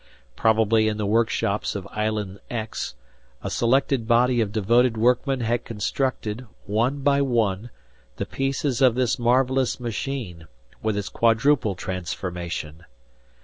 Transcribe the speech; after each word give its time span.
Probably 0.35 0.87
in 0.87 0.97
the 0.97 1.05
workshops 1.05 1.75
of 1.75 1.87
Island 1.91 2.39
X, 2.49 2.95
a 3.43 3.51
selected 3.51 4.07
body 4.07 4.41
of 4.41 4.51
devoted 4.51 4.97
workmen 4.97 5.41
had 5.41 5.63
constructed, 5.63 6.47
one 6.65 7.01
by 7.01 7.21
one, 7.21 7.69
the 8.15 8.25
pieces 8.25 8.81
of 8.81 8.95
this 8.95 9.19
marvelous 9.19 9.79
machine, 9.79 10.47
with 10.81 10.97
its 10.97 11.07
quadruple 11.07 11.75
transformation. 11.75 12.83